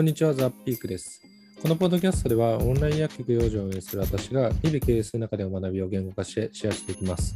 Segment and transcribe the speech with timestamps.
[0.00, 1.20] こんにちは、ザ・ピークです。
[1.60, 7.34] このポッドキャストでは、オンライン薬局養生を運営する私が、日々経営する中での学びを言語化してシェアしていきます。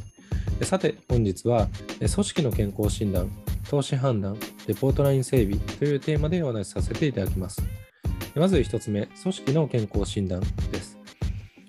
[0.63, 1.67] さて、本日は、
[1.99, 3.29] 組織の健康診断、
[3.69, 7.61] 投資判断、レポートライン整備というテーマでお話しさせていただきます。
[8.33, 10.41] まず1つ目、組織の健康診断
[10.71, 10.97] です。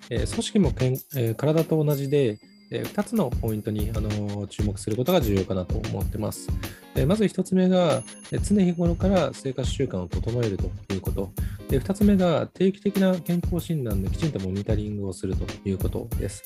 [0.09, 0.73] 組織も、
[1.37, 2.39] 体と同じで、
[2.71, 6.49] え2つのポイントに、あの注目することが重要かなと思ってます。
[6.95, 11.33] えまず1つ目が、え常日頃から生活習慣を整えるということ。
[11.69, 16.45] で2つ目が定期的な健康診断できちんとモニタリングをするということです。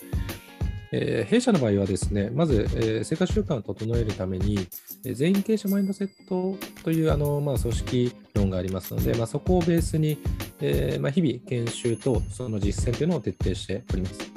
[0.92, 4.58] えー弊社の場合はですね、まず、えー生活習慣を整えるために、
[5.04, 10.18] えー全員経営者マインドセットというあの、まあ、組織論がありますので、まあ、そこをベースに、
[10.60, 14.29] えーまあ、日々研修とその実践というのを徹底しております。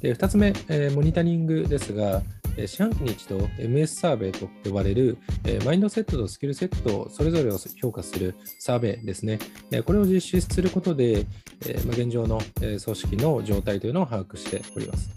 [0.00, 2.22] で2つ目、えーモニタリングですが、
[2.56, 9.38] えー四半期に一度 MS サーベイと呼ばれる、えーマインドセットとスキルセットそれぞれを評価するサーベイですね。
[9.70, 11.26] えーこれを実施することで、
[11.66, 15.10] えーまあ、現状の、えー組織の状態というのを把握しております。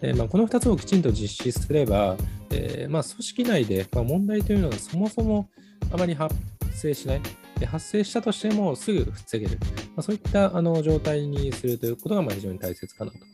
[0.00, 2.16] えーまあ、この2つをきちんと実施すれば、
[2.50, 5.48] えーまあ、組織内で、まあ、問題というのがそもそも
[5.90, 6.34] あまり発
[6.72, 7.20] 生しない。
[7.58, 9.58] で発生したとしてもすぐ防げる。
[9.94, 13.33] まあ、そういったあの状態にするということがまあ非常に大切かなと。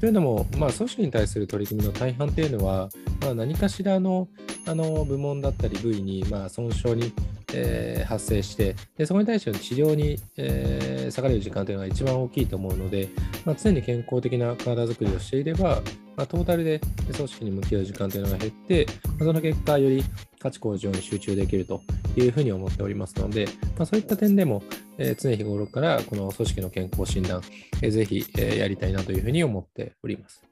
[0.00, 2.88] というのも、まあ、組織に対する取り組みの大半というのは、
[3.20, 4.28] まあ、何かしらの
[4.66, 7.12] あの部門だったり部位に、まあ、損傷に、
[7.52, 13.08] えー発生してで、そこに対しての治療に、えー下がれる時間というのが一番大きいと思うので、
[13.44, 15.82] まあ、常に健康的な体づくりをしていれば、
[16.16, 16.80] まあ、トータルで
[17.14, 20.04] 組織に向き合う時間というのが減って、まあその結果、より
[20.38, 21.82] 価値向上に集中できると
[22.16, 24.62] いうふうに思っておりますので、まあ、そういった点でも、
[25.02, 27.40] え常日頃からこの組織の健康診断、
[27.80, 30.44] えーぜひ、えやりたいなというふうに思っております。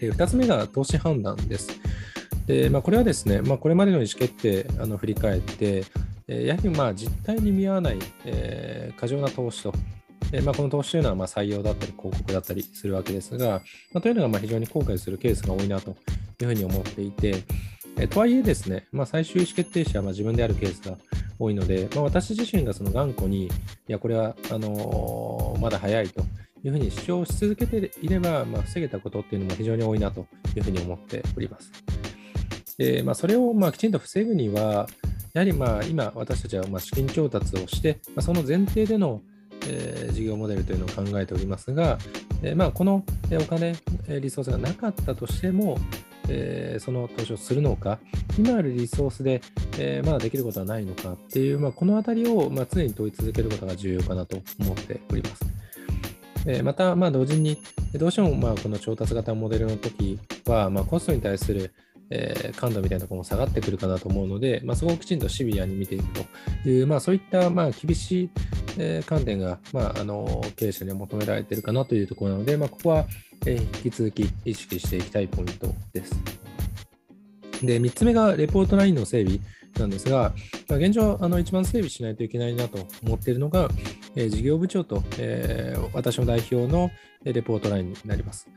[0.00, 1.68] で2つ目が投資判断です。
[2.46, 5.84] でまあ、これはですね、まあ、これまでの意思決定あの振り返って、
[6.26, 9.74] えやはりまあ実態に見合わない、え過剰な投資と、
[10.32, 13.60] えまあ、この投資というのはま採用だったり広告だったりするわけですが、
[13.92, 17.44] まあ、というのがまあ非常に後悔するケースが多いなというふうに思っていて、
[17.98, 20.96] えとはいえですね、まあ、最終意思決定者はま自分であるケースが
[21.42, 23.50] 多いので、まあ、私自身がその頑固に、い
[23.88, 26.22] や、これはあのーまだ早いと
[26.64, 30.26] いうふうに主張し続けていれば、まあ、防げたことっていうのも非常に多いなと
[30.56, 31.70] いうふうに思っております。
[32.78, 34.88] でまあ、それをまあきちんと防ぐには、
[35.34, 39.20] やはりまあ今、私たちはまあ資金調達をして、まあ、その前提での、
[39.68, 41.98] えー事業モデルというのを考えておりますが、
[42.42, 43.74] えーまあ、このお金、
[44.08, 45.78] えリソースがなかったとしても、
[46.28, 47.98] えその投資をするのか、
[48.38, 49.40] 今あるリソースで、
[49.78, 55.44] えーまだできることはないのかっていう、まあ、このあたりをまあ常に問い続けることが重要かなと思っております。
[56.46, 57.56] えーまた、まあ、同時に、
[57.94, 61.72] どうしてもまあこの調達型モデルの時は、まあ、コストに対する、
[62.10, 66.04] えー感度みたいなところも下がってくるかなと思うので、まあ、そこをきちんとシビアに見ていく
[66.62, 68.30] という、まあ、そういったまあ厳しい、
[68.78, 73.06] えー観点が、まあ、あの経営者には求められているかなというところなので、まあ、ここは、
[73.46, 76.41] えー引き続き意識していきたいポイントです。
[77.66, 79.40] で、3つ目がレポートラインの整備
[79.78, 80.34] なんですが、
[80.68, 83.70] まあ、現状、あの一番整備しないといけないなと思っているのが、
[84.16, 86.90] えー事業部長と、えー私の代表の
[87.24, 88.48] レポートラインになります。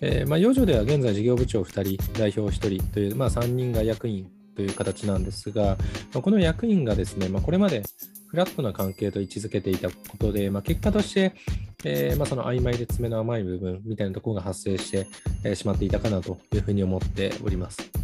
[0.00, 4.26] えーまあ、養生では現在事業部長2人、代表1人という、まあ、3人が役員
[4.56, 5.76] という形なんですが、
[6.12, 7.82] まあこの役員がですね、まあ、これまで
[8.26, 11.34] フラットな関係と位置づけていたことで、まあ、結果として、
[11.84, 15.06] えーまあ、その曖昧で爪の甘い部分みたいなところが発生して、
[15.44, 18.01] えーしまっていたかなというふうに思っております。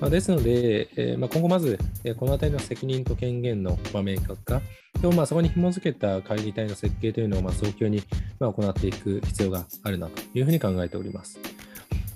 [0.00, 4.62] まあ、ですので、えーまあ、今後まず、えーこのあたりの責任と権限の、まあ、明確化
[5.02, 8.02] と、まあ、そこに紐づけた会議体の設計というのを、まあ、早急に、
[8.38, 11.38] まあ、行っていく必要があるなというふうに考えております。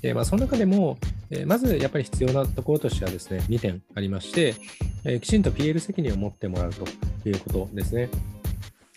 [0.02, 0.98] えーまあ、その中でも、
[1.30, 4.54] えーまずやっぱり必要なところとしてはですね、2点ありまして、
[5.04, 6.86] えーきちんと PL 責任を持ってもらうと
[7.28, 8.08] いうことですね。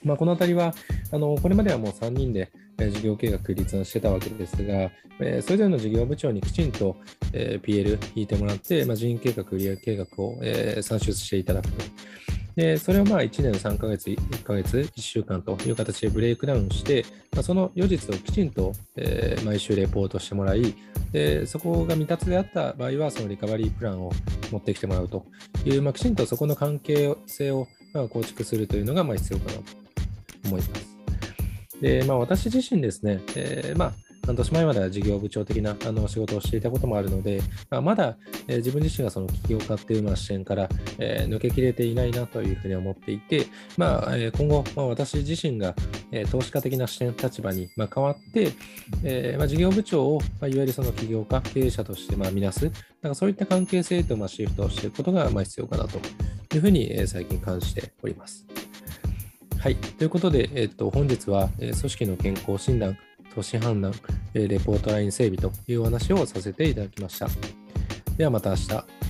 [0.03, 0.73] まあ、このあたりは、
[1.11, 6.95] あのこれまではもう3人で事業計画立案してたわけですが、えそれぞれの事業部長にきちんと、
[7.33, 11.83] え PL 引いてもらって、まあ、人員計画、売上計画を、え算出していただくと。
[12.55, 20.75] で、それをまあ1年3ヶ月、1ヶ月、1週間という形でブレイクダウンして、まあ、その余日をきちんと、え毎週レポートしてもらい、
[21.11, 24.11] でそこが未達であった場合は、そのリカバリープランを
[24.51, 25.25] 持ってきてもらうと
[25.65, 27.67] いう、まあ、きちんとそこの関係性を
[28.09, 29.63] 構築するというのがまあ必要かなと
[30.45, 30.96] 思います。
[31.81, 33.93] で、まあ、私自身ですね、えーまあ、
[34.27, 43.47] 半年前までは事業部長的なあの仕事をしていたこともあるので、まあ、まだ、えー自分自身がその起業家っていうような視点から、えー抜けきれていないなというふうに思っていて、
[43.77, 45.75] まあえー今後、まあ、私自身が、
[46.11, 48.51] えー投資家的な視点立場に、まあ、変わって、
[49.03, 52.65] えーまあ、事業部長を、まあ、いわゆるその起業家、経営者としてまあ見なす、
[53.01, 55.99] なんかそういった関係性とまあシフトをしていくことがまあ必要かなと
[56.53, 58.56] いうふうに、えー最近感じております。
[59.67, 59.75] はい。
[59.75, 62.97] ということで、えっと、本日は、えー組織の健康診断、
[63.35, 63.91] 都市判断、
[64.33, 67.27] えーレポートライン整備というお話をさせていただきました。
[68.17, 69.06] ではまた明日。